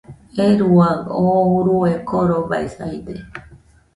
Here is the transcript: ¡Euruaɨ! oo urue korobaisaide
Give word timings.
¡Euruaɨ! 0.45 0.95
oo 1.27 1.43
urue 1.57 1.91
korobaisaide 2.09 3.15